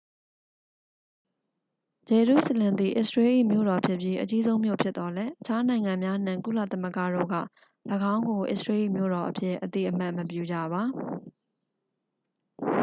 [2.07, 7.37] ဂျေရုစလင်သည် အစ္စရေးလ်၏ မြို့တော်ဖြစ်ပြီး အကြီးဆုံး မြို့ဖြစ်သော်လည်း အခြား နိုင်ငံများနှင့် ကုလသမဂ္ဂတို့က
[8.13, 10.83] ၎င်းကို အစ္စရေးလ်၏ မြို့တော်အဖြစ် အသိအမှတ်မပြုကြပါ